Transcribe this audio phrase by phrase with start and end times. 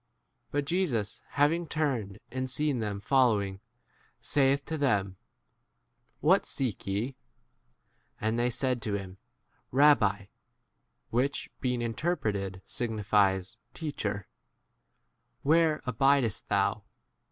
[0.49, 3.59] But Jesus having turned, and seeing them following,
[4.19, 5.17] saith to them,
[6.21, 7.17] What seek ye?
[8.19, 9.19] And tlwy said to him,
[9.71, 10.25] Rabbi,
[11.11, 14.27] (which, being interpreted, signifies Teach 39 er,)
[15.43, 16.81] where abidest thou